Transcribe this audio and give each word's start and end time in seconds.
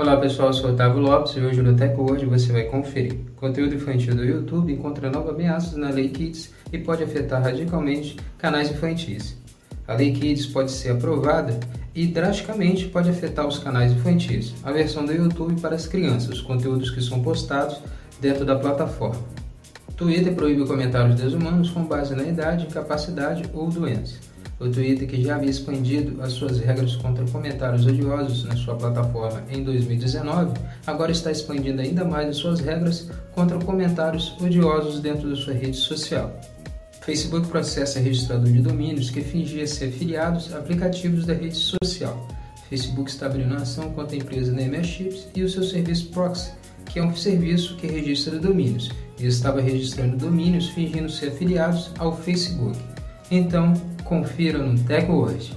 Olá 0.00 0.16
pessoal, 0.16 0.48
eu 0.48 0.54
sou 0.54 0.70
Otávio 0.70 0.98
Lopes 0.98 1.36
e 1.36 1.40
hoje 1.40 1.60
no 1.60 1.76
TechWord 1.76 2.24
você 2.24 2.50
vai 2.50 2.62
conferir. 2.62 3.16
Conteúdo 3.36 3.74
infantil 3.74 4.14
do 4.14 4.24
YouTube 4.24 4.72
encontra 4.72 5.10
novas 5.10 5.34
ameaças 5.34 5.76
na 5.76 5.90
Lei 5.90 6.08
Kids 6.08 6.54
e 6.72 6.78
pode 6.78 7.04
afetar 7.04 7.42
radicalmente 7.42 8.16
canais 8.38 8.70
infantis. 8.70 9.36
A 9.86 9.92
Lei 9.92 10.14
Kids 10.14 10.46
pode 10.46 10.70
ser 10.70 10.92
aprovada 10.92 11.60
e 11.94 12.06
drasticamente 12.06 12.86
pode 12.86 13.10
afetar 13.10 13.46
os 13.46 13.58
canais 13.58 13.92
infantis, 13.92 14.54
a 14.64 14.72
versão 14.72 15.04
do 15.04 15.12
YouTube 15.12 15.60
para 15.60 15.76
as 15.76 15.86
crianças, 15.86 16.36
os 16.36 16.40
conteúdos 16.40 16.90
que 16.90 17.02
são 17.02 17.20
postados 17.20 17.78
dentro 18.22 18.46
da 18.46 18.56
plataforma. 18.56 19.22
Twitter 19.98 20.34
proíbe 20.34 20.66
comentários 20.66 21.16
desumanos 21.16 21.68
com 21.68 21.84
base 21.84 22.14
na 22.14 22.22
idade, 22.22 22.72
capacidade 22.72 23.44
ou 23.52 23.68
doença. 23.68 24.29
O 24.60 24.68
Twitter, 24.68 25.08
que 25.08 25.22
já 25.22 25.36
havia 25.36 25.48
expandido 25.48 26.22
as 26.22 26.32
suas 26.32 26.58
regras 26.58 26.94
contra 26.96 27.24
comentários 27.28 27.86
odiosos 27.86 28.44
na 28.44 28.54
sua 28.54 28.74
plataforma 28.74 29.42
em 29.48 29.64
2019, 29.64 30.52
agora 30.86 31.10
está 31.10 31.32
expandindo 31.32 31.80
ainda 31.80 32.04
mais 32.04 32.28
as 32.28 32.36
suas 32.36 32.60
regras 32.60 33.08
contra 33.32 33.58
comentários 33.58 34.36
odiosos 34.38 35.00
dentro 35.00 35.30
da 35.30 35.36
sua 35.36 35.54
rede 35.54 35.78
social. 35.78 36.38
Facebook 37.00 37.48
processa 37.48 37.98
registrador 38.00 38.52
de 38.52 38.60
domínios 38.60 39.08
que 39.08 39.22
fingia 39.22 39.66
ser 39.66 39.86
afiliados 39.86 40.52
a 40.54 40.58
aplicativos 40.58 41.24
da 41.24 41.32
rede 41.32 41.56
social. 41.56 42.28
Facebook 42.68 43.10
está 43.10 43.26
abrindo 43.26 43.54
ação 43.54 43.90
contra 43.92 44.14
a 44.14 44.18
empresa 44.18 44.54
Chips 44.84 45.26
e 45.34 45.42
o 45.42 45.48
seu 45.48 45.62
serviço 45.62 46.10
Proxy, 46.10 46.52
que 46.84 46.98
é 46.98 47.02
um 47.02 47.16
serviço 47.16 47.76
que 47.76 47.86
registra 47.86 48.38
domínios, 48.38 48.90
e 49.18 49.26
estava 49.26 49.62
registrando 49.62 50.18
domínios 50.18 50.68
fingindo 50.68 51.10
ser 51.10 51.28
afiliados 51.28 51.90
ao 51.98 52.14
Facebook. 52.14 52.78
Então, 53.30 53.72
confira 54.10 54.58
no 54.58 54.76
Teco 54.76 55.12
hoje. 55.12 55.56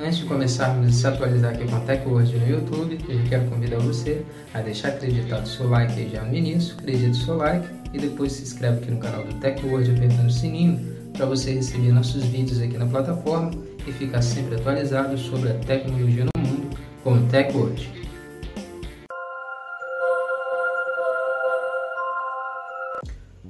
Antes 0.00 0.16
de 0.16 0.24
começarmos 0.24 0.88
a 0.88 0.90
se 0.90 1.06
atualizar 1.06 1.52
aqui 1.52 1.68
com 1.68 1.76
a 1.76 1.80
TecWord 1.80 2.38
no 2.38 2.48
YouTube, 2.48 2.98
eu 3.06 3.22
quero 3.28 3.44
convidar 3.50 3.78
você 3.80 4.24
a 4.54 4.62
deixar 4.62 4.88
acreditado 4.88 5.46
seu 5.46 5.68
like 5.68 6.08
já 6.08 6.22
no 6.22 6.34
início, 6.34 6.76
acredite 6.78 7.18
seu 7.18 7.36
like 7.36 7.68
e 7.92 7.98
depois 7.98 8.32
se 8.32 8.44
inscreve 8.44 8.78
aqui 8.78 8.90
no 8.90 8.98
canal 9.00 9.22
do 9.22 9.34
TecWord 9.34 9.90
apertando 9.90 10.28
o 10.28 10.32
sininho 10.32 10.96
para 11.12 11.26
você 11.26 11.52
receber 11.52 11.92
nossos 11.92 12.24
vídeos 12.24 12.58
aqui 12.58 12.78
na 12.78 12.86
plataforma 12.86 13.50
e 13.86 13.92
ficar 13.92 14.22
sempre 14.22 14.54
atualizado 14.54 15.18
sobre 15.18 15.50
a 15.50 15.54
tecnologia 15.58 16.24
no 16.24 16.30
com. 17.10 18.00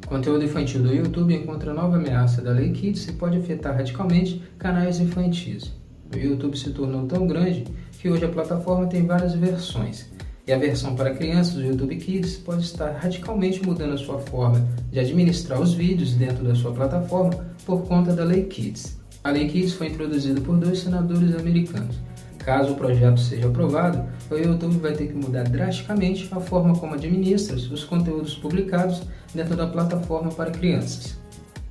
Conteúdo 0.06 0.44
infantil 0.44 0.82
do 0.82 0.94
YouTube 0.94 1.34
encontra 1.34 1.74
nova 1.74 1.96
ameaça 1.96 2.42
da 2.42 2.52
Lei 2.52 2.72
Kids 2.72 3.06
e 3.08 3.12
pode 3.12 3.38
afetar 3.38 3.76
radicalmente 3.76 4.42
canais 4.58 4.98
infantis. 4.98 5.72
O 6.12 6.18
YouTube 6.18 6.58
se 6.58 6.70
tornou 6.70 7.06
tão 7.06 7.26
grande 7.26 7.64
que 7.92 8.08
hoje 8.08 8.24
a 8.24 8.28
plataforma 8.28 8.86
tem 8.86 9.06
várias 9.06 9.34
versões. 9.34 10.10
E 10.46 10.52
a 10.52 10.58
versão 10.58 10.96
para 10.96 11.14
crianças 11.14 11.54
do 11.54 11.62
YouTube 11.62 11.94
Kids 11.96 12.38
pode 12.38 12.62
estar 12.62 12.90
radicalmente 12.92 13.64
mudando 13.64 13.92
a 13.92 13.98
sua 13.98 14.18
forma 14.18 14.66
de 14.90 14.98
administrar 14.98 15.60
os 15.60 15.74
vídeos 15.74 16.14
dentro 16.14 16.42
da 16.42 16.54
sua 16.54 16.72
plataforma 16.72 17.46
por 17.64 17.82
conta 17.82 18.12
da 18.12 18.24
Lei 18.24 18.44
Kids. 18.44 18.98
A 19.22 19.30
Lei 19.30 19.48
Kids 19.48 19.74
foi 19.74 19.88
introduzida 19.88 20.40
por 20.40 20.56
dois 20.56 20.80
senadores 20.80 21.36
americanos, 21.36 22.00
Caso 22.44 22.72
o 22.72 22.76
projeto 22.76 23.20
seja 23.20 23.48
aprovado, 23.48 24.02
o 24.30 24.34
YouTube 24.34 24.78
vai 24.78 24.92
ter 24.92 25.08
que 25.08 25.14
mudar 25.14 25.44
drasticamente 25.44 26.28
a 26.32 26.40
forma 26.40 26.74
como 26.74 26.94
administra 26.94 27.54
os 27.54 27.84
conteúdos 27.84 28.34
publicados 28.34 29.02
dentro 29.34 29.54
da 29.54 29.66
plataforma 29.66 30.30
para 30.30 30.50
crianças. 30.50 31.18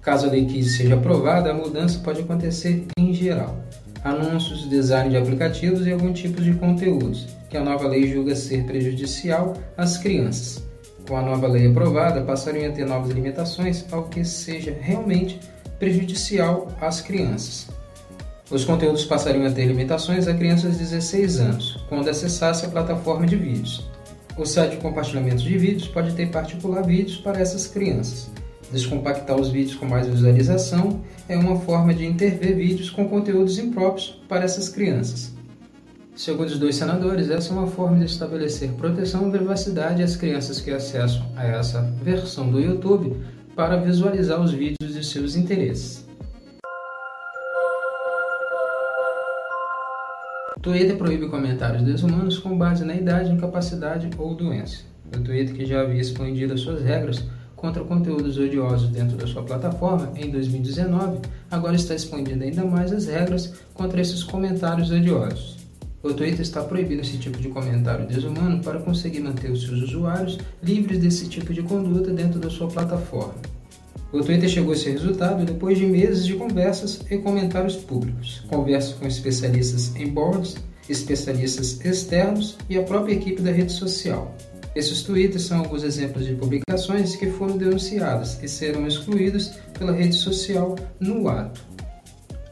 Caso 0.02 0.28
a 0.28 0.30
lei 0.30 0.46
15 0.46 0.70
seja 0.70 0.96
aprovada, 0.96 1.52
a 1.52 1.54
mudança 1.54 2.00
pode 2.00 2.22
acontecer 2.22 2.86
em 2.98 3.14
geral. 3.14 3.58
Anúncios, 4.04 4.70
design 4.70 5.10
de 5.10 5.18
aplicativos 5.18 5.86
e 5.86 5.92
algum 5.92 6.14
tipo 6.14 6.42
de 6.42 6.54
conteúdos, 6.54 7.28
que 7.50 7.58
a 7.58 7.64
nova 7.64 7.88
lei 7.88 8.08
julga 8.08 8.36
ser 8.36 8.64
prejudicial 8.64 9.54
às 9.76 9.98
crianças. 9.98 10.64
Com 11.08 11.18
a 11.18 11.22
nova 11.22 11.48
lei 11.48 11.68
aprovada, 11.68 12.22
passariam 12.22 12.72
a 12.72 12.74
ter 12.74 12.86
novas 12.86 13.10
limitações 13.10 13.86
ao 13.92 14.04
que 14.04 14.24
seja 14.24 14.78
realmente 14.80 15.40
prejudicial 15.80 16.68
às 16.80 17.02
crianças. 17.02 17.68
Os 18.52 18.66
conteúdos 18.66 19.06
passariam 19.06 19.46
a 19.46 19.52
ter 19.52 19.66
limitações 19.66 20.28
a 20.28 20.34
crianças 20.34 20.74
de 20.74 20.80
16 20.80 21.40
anos, 21.40 21.86
quando 21.88 22.10
acessasse 22.10 22.66
a 22.66 22.70
plataforma 22.70 23.28
de 23.28 23.36
vídeos. 23.36 23.88
O 24.36 24.44
site 24.44 24.72
de 24.72 24.78
compartilhamento 24.78 25.44
de 25.44 25.56
vídeos 25.56 25.88
pode 25.88 26.16
ter 26.16 26.32
particular 26.32 26.82
vídeos 26.82 27.18
para 27.18 27.40
essas 27.40 27.68
crianças. 27.68 28.32
Descompactar 28.72 29.40
os 29.40 29.50
vídeos 29.50 29.76
com 29.76 29.86
mais 29.86 30.08
visualização 30.08 31.00
é 31.28 31.38
uma 31.38 31.60
forma 31.60 31.94
de 31.94 32.08
intervir 32.08 32.56
vídeos 32.56 32.90
com 32.90 33.08
conteúdos 33.08 33.60
impróprios 33.60 34.20
para 34.28 34.46
essas 34.46 34.68
crianças. 34.68 35.32
Segundo 36.16 36.48
os 36.48 36.58
dois 36.58 36.76
senadores, 36.76 37.30
essa 37.30 37.54
é 37.54 37.56
uma 37.56 37.68
forma 37.68 38.00
de 38.00 38.06
estabelecer 38.06 38.72
proteção 38.72 39.28
e 39.28 39.32
privacidade 39.32 40.02
às 40.02 40.16
crianças 40.16 40.60
que 40.60 40.72
acessam 40.72 41.24
a 41.36 41.46
essa 41.46 41.82
versão 42.04 42.50
do 42.50 42.60
YouTube 42.60 43.16
para 43.56 43.78
visualizar 43.78 44.42
os 44.42 44.52
vídeos 44.52 44.96
de 44.96 45.06
seus 45.06 45.36
interesses. 45.36 46.09
Twitter 50.62 50.98
proíbe 50.98 51.30
comentários 51.30 51.84
desumanos 51.84 52.38
com 52.38 52.58
base 52.58 52.84
na 52.84 52.96
idade, 52.96 53.32
incapacidade 53.32 54.10
ou 54.18 54.36
doença. 54.36 54.84
O 55.08 55.20
Twitter, 55.20 55.56
que 55.56 55.66
já 55.66 55.82
havia 55.82 56.02
expandido 56.02 56.54
as 56.54 56.62
suas 56.62 56.84
regras 56.84 57.24
contra 57.56 57.84
conteúdos 57.84 58.38
odiosos 58.38 58.90
dentro 58.90 59.18
da 59.18 59.28
sua 59.28 59.44
plataforma 59.44 60.12
em 60.16 60.30
2019, 60.32 61.20
agora 61.50 61.76
está 61.76 61.94
expandindo 61.94 62.44
ainda 62.44 62.64
mais 62.66 62.92
as 62.92 63.08
regras 63.08 63.54
contra 63.74 64.00
esses 64.00 64.24
comentários 64.24 64.92
odiosos. 64.92 65.58
O 66.02 66.14
Twitter 66.14 66.42
está 66.42 66.64
proibindo 66.64 67.02
esse 67.02 67.18
tipo 67.18 67.38
de 67.38 67.50
comentário 67.50 68.08
desumano 68.08 68.64
para 68.64 68.80
conseguir 68.80 69.20
manter 69.20 69.52
os 69.52 69.64
seus 69.64 69.82
usuários 69.82 70.38
livres 70.64 71.00
desse 71.00 71.28
tipo 71.28 71.54
de 71.54 71.62
conduta 71.62 72.12
dentro 72.12 72.40
da 72.40 72.50
sua 72.50 72.70
plataforma. 72.70 73.36
O 74.12 74.22
Twitter 74.22 74.50
chegou 74.50 74.72
a 74.72 74.76
esse 74.76 74.90
resultado 74.90 75.46
depois 75.46 75.78
de 75.78 75.86
meses 75.86 76.26
de 76.26 76.34
conversas 76.34 77.00
e 77.12 77.18
comentários 77.20 77.76
públicos, 77.76 78.44
conversas 78.50 78.94
com 78.94 79.06
especialistas 79.06 79.96
em 79.96 80.08
boards, 80.08 80.56
especialistas 80.90 81.80
externos 81.86 82.58
e 82.68 82.78
a 82.78 82.82
própria 82.82 83.14
equipe 83.14 83.40
da 83.42 83.52
rede 83.52 83.72
social. 83.72 84.36
Esses 84.76 85.04
tweets 85.04 85.44
são 85.44 85.60
alguns 85.60 85.84
exemplos 85.84 86.26
de 86.26 86.34
publicações 86.34 87.16
que 87.16 87.28
foram 87.28 87.56
denunciadas 87.56 88.42
e 88.42 88.48
serão 88.48 88.88
excluídos 88.88 89.52
pela 89.78 89.92
rede 89.92 90.16
social 90.16 90.76
no 91.00 91.28
ato. 91.28 91.62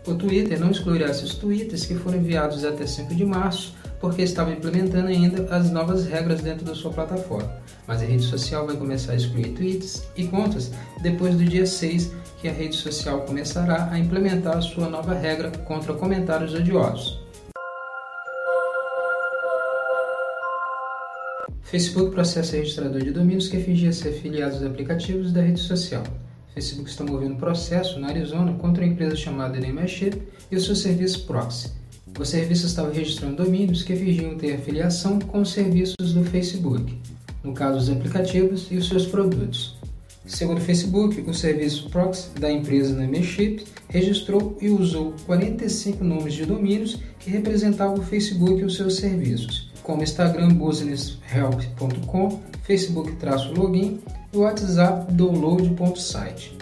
O 0.06 0.14
Twitter 0.14 0.60
não 0.60 0.72
excluirá 0.72 1.10
esses 1.10 1.34
tweets 1.34 1.86
que 1.86 1.96
foram 1.96 2.20
enviados 2.20 2.64
até 2.64 2.86
5 2.86 3.16
de 3.16 3.26
março 3.26 3.74
porque 4.00 4.22
estava 4.22 4.52
implementando 4.52 5.08
ainda 5.08 5.56
as 5.56 5.72
novas 5.72 6.06
regras 6.06 6.42
dentro 6.42 6.66
da 6.66 6.76
sua 6.76 6.92
plataforma. 6.92 7.52
Mas 7.88 8.02
a 8.02 8.06
rede 8.06 8.24
social 8.24 8.66
vai 8.66 8.76
começar 8.76 9.14
a 9.14 9.16
excluir 9.16 9.50
tweets 9.50 10.08
e 10.16 10.26
contas 10.28 10.72
depois 11.02 11.36
do 11.36 11.44
dia 11.44 11.66
6, 11.66 12.12
que 12.40 12.48
a 12.48 12.54
rede 12.54 12.76
social 12.76 13.22
começará 13.22 13.90
a 13.92 13.98
implementar 13.98 14.58
a 14.58 14.62
sua 14.62 14.90
nova 14.90 15.14
regra 15.14 15.50
contra 15.66 15.94
comentários 15.94 16.54
odiosos. 16.54 17.26
Facebook 21.64 22.12
processa 22.12 22.56
registrador 22.56 23.04
de 23.04 23.12
domínios 23.12 23.50
que 23.50 23.60
fingia 23.60 23.92
ser 23.92 24.10
afiliados 24.10 24.64
a 24.64 24.68
aplicativos 24.68 25.34
da 25.34 25.42
rede 25.42 25.60
social. 25.60 26.04
Facebook 26.54 26.90
está 26.90 27.04
movendo 27.04 27.36
processo 27.36 28.00
na 28.00 28.08
Arizona 28.08 28.54
contra 28.54 28.84
uma 28.84 28.92
empresa 28.92 29.16
chamada 29.16 29.60
Nameship 29.60 30.22
e 30.50 30.56
o 30.56 30.62
seu 30.62 30.76
serviço 30.76 31.28
Proxy. 31.28 31.77
O 32.20 32.26
serviço 32.26 32.66
estava 32.66 32.92
registrando 32.92 33.44
domínios 33.44 33.84
que 33.84 33.96
fingiam 33.96 34.36
ter 34.38 34.56
afiliação 34.56 35.20
com 35.20 35.42
os 35.42 35.52
serviços 35.52 36.14
do 36.14 36.24
Facebook, 36.24 36.98
no 37.44 37.54
caso 37.54 37.78
os 37.78 37.90
aplicativos 37.90 38.68
e 38.72 38.78
os 38.78 38.88
seus 38.88 39.06
produtos. 39.06 39.78
Segundo 40.26 40.58
o 40.58 40.62
Facebook, 40.62 41.22
o 41.22 41.34
serviço 41.34 41.90
Proxy 41.90 42.30
da 42.40 42.52
empresa 42.52 42.94
Membership 42.94 43.64
registrou 43.88 44.58
e 44.60 44.70
usou 44.70 45.14
45 45.26 46.04
nomes 46.04 46.34
de 46.34 46.46
domínios 46.46 46.98
que 47.20 47.30
representavam 47.30 48.00
o 48.00 48.04
Facebook 48.04 48.60
e 48.60 48.66
os 48.66 48.76
seus 48.76 48.96
serviços, 48.98 49.72
como 49.84 50.04
Instagram 50.04 50.50
businesshelp.com, 50.50 52.42
Facebook-login 52.64 54.00
e 54.34 54.38
WhatsApp 54.38 55.14
download.site, 55.14 56.58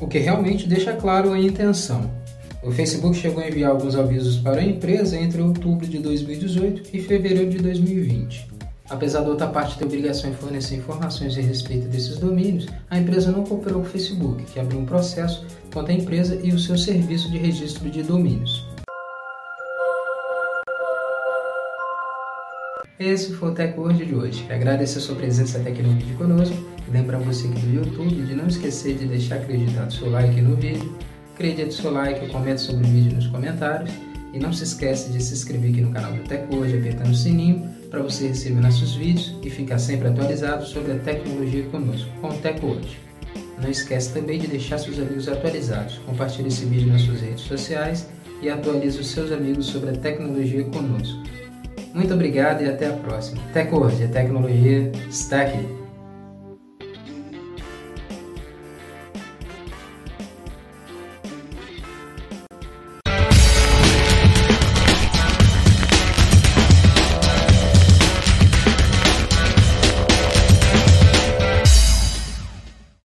o 0.00 0.06
que 0.06 0.18
realmente 0.18 0.66
deixa 0.66 0.94
claro 0.94 1.32
a 1.32 1.38
intenção 1.38 2.21
o 2.62 2.70
Facebook 2.70 3.16
chegou 3.16 3.42
a 3.42 3.48
enviar 3.48 3.72
alguns 3.72 3.96
avisos 3.96 4.38
para 4.38 4.60
a 4.60 4.64
empresa 4.64 5.18
entre 5.18 5.42
outubro 5.42 5.86
de 5.86 5.98
2018 5.98 6.90
e 6.92 7.02
fevereiro 7.02 7.50
de 7.50 7.58
2020. 7.58 8.48
Apesar 8.88 9.22
da 9.22 9.30
outra 9.30 9.48
parte 9.48 9.78
ter 9.78 9.84
obrigação 9.84 10.30
em 10.30 10.34
fornecer 10.34 10.76
informações 10.76 11.36
a 11.36 11.40
respeito 11.40 11.88
desses 11.88 12.18
domínios, 12.18 12.66
a 12.88 12.98
empresa 12.98 13.32
não 13.32 13.42
cooperou 13.42 13.80
com 13.80 13.86
o 13.86 13.90
Facebook, 13.90 14.44
que 14.44 14.60
abriu 14.60 14.78
um 14.78 14.84
processo 14.84 15.44
contra 15.72 15.92
a 15.92 15.96
empresa 15.96 16.38
e 16.42 16.52
o 16.52 16.58
seu 16.58 16.78
serviço 16.78 17.30
de 17.30 17.38
registro 17.38 17.90
de 17.90 18.02
domínios. 18.02 18.64
Esse 23.00 23.32
foi 23.32 23.50
o 23.50 23.54
TechWord 23.54 24.04
de 24.04 24.14
hoje. 24.14 24.46
Agradeço 24.48 24.98
a 24.98 25.00
sua 25.00 25.16
presença 25.16 25.58
até 25.58 25.70
aqui 25.70 25.82
no 25.82 25.94
vídeo 25.94 26.16
conosco 26.16 26.56
Lembrar 26.92 27.18
você 27.18 27.48
aqui 27.48 27.60
do 27.60 27.74
YouTube 27.74 28.22
de 28.22 28.34
não 28.34 28.46
esquecer 28.46 28.94
de 28.94 29.06
deixar 29.06 29.36
acreditado 29.36 29.92
seu 29.92 30.10
like 30.10 30.38
no 30.42 30.56
vídeo, 30.56 30.94
acredite 31.34 31.74
seu 31.74 31.90
like, 31.90 32.28
comente 32.28 32.60
sobre 32.60 32.84
o 32.84 32.88
vídeo 32.88 33.14
nos 33.14 33.26
comentários 33.26 33.90
e 34.32 34.38
não 34.38 34.52
se 34.52 34.64
esqueça 34.64 35.10
de 35.10 35.22
se 35.22 35.34
inscrever 35.34 35.70
aqui 35.70 35.80
no 35.80 35.92
canal 35.92 36.12
do 36.12 36.22
Tec 36.24 36.52
Hoje, 36.54 36.78
apertando 36.78 37.10
o 37.10 37.14
sininho 37.14 37.68
para 37.90 38.02
você 38.02 38.28
receber 38.28 38.60
nossos 38.60 38.94
vídeos 38.94 39.34
e 39.42 39.50
ficar 39.50 39.78
sempre 39.78 40.08
atualizado 40.08 40.64
sobre 40.64 40.92
a 40.92 40.98
tecnologia 40.98 41.64
conosco, 41.64 42.08
com 42.20 42.28
o 42.28 42.38
Tec 42.38 42.62
Hoje. 42.64 42.98
Não 43.60 43.70
esqueça 43.70 44.18
também 44.18 44.38
de 44.38 44.46
deixar 44.46 44.78
seus 44.78 44.98
amigos 44.98 45.28
atualizados. 45.28 45.98
Compartilhe 45.98 46.48
esse 46.48 46.64
vídeo 46.64 46.88
nas 46.88 47.02
suas 47.02 47.20
redes 47.20 47.42
sociais 47.42 48.08
e 48.40 48.48
atualize 48.48 48.98
os 48.98 49.08
seus 49.08 49.30
amigos 49.30 49.66
sobre 49.66 49.90
a 49.90 49.92
tecnologia 49.92 50.64
conosco. 50.64 51.22
Muito 51.94 52.14
obrigado 52.14 52.62
e 52.62 52.68
até 52.68 52.88
a 52.88 52.92
próxima. 52.92 53.40
Tec 53.52 53.72
Hoje, 53.72 54.04
a 54.04 54.08
tecnologia 54.08 54.90
está 55.08 55.42
aqui. 55.42 55.81